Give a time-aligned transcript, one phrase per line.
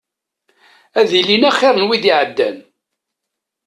[0.99, 2.57] Ad ilin axir n wid iɛeddan.